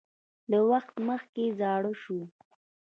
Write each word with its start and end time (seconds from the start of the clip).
له 0.51 0.59
وخت 0.71 0.95
مخکې 1.07 1.43
زاړه 1.59 1.93
شو 2.01 2.19